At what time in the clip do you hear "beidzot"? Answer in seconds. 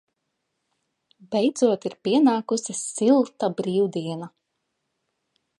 1.35-1.85